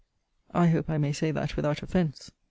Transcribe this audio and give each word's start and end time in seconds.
I 0.51 0.65
hope 0.69 0.89
I 0.89 0.97
may 0.97 1.13
say 1.13 1.29
that 1.29 1.55
without 1.55 1.83
offence. 1.83 2.31